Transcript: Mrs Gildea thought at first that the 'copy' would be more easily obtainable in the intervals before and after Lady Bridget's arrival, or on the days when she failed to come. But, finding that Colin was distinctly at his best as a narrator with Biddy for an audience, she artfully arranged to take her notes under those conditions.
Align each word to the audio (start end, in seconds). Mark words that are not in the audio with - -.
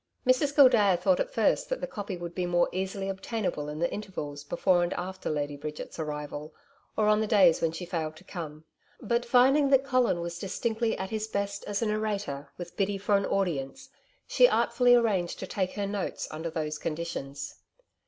Mrs 0.25 0.55
Gildea 0.55 0.97
thought 0.97 1.19
at 1.19 1.31
first 1.31 1.69
that 1.69 1.79
the 1.79 1.85
'copy' 1.85 2.17
would 2.17 2.33
be 2.33 2.47
more 2.47 2.67
easily 2.71 3.07
obtainable 3.07 3.69
in 3.69 3.77
the 3.77 3.93
intervals 3.93 4.43
before 4.43 4.81
and 4.81 4.91
after 4.93 5.29
Lady 5.29 5.55
Bridget's 5.55 5.99
arrival, 5.99 6.55
or 6.97 7.07
on 7.07 7.21
the 7.21 7.27
days 7.27 7.61
when 7.61 7.71
she 7.71 7.85
failed 7.85 8.15
to 8.15 8.23
come. 8.23 8.63
But, 8.99 9.25
finding 9.27 9.69
that 9.69 9.83
Colin 9.83 10.19
was 10.19 10.39
distinctly 10.39 10.97
at 10.97 11.11
his 11.11 11.27
best 11.27 11.63
as 11.65 11.83
a 11.83 11.85
narrator 11.85 12.49
with 12.57 12.75
Biddy 12.75 12.97
for 12.97 13.15
an 13.15 13.27
audience, 13.27 13.89
she 14.25 14.47
artfully 14.47 14.95
arranged 14.95 15.37
to 15.37 15.45
take 15.45 15.73
her 15.73 15.85
notes 15.85 16.27
under 16.31 16.49
those 16.49 16.79
conditions. 16.79 17.59